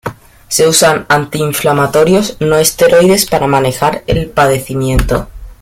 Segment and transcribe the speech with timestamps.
[0.47, 5.27] Se usan antiinflamatorios no esteroides para manejar el padecimiento.